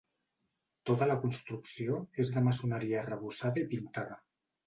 Tota 0.89 1.07
la 1.09 1.17
construcció 1.25 1.99
és 2.25 2.33
de 2.37 2.43
maçoneria 2.47 2.99
arrebossada 3.03 3.63
i 3.65 3.67
pintada. 3.75 4.19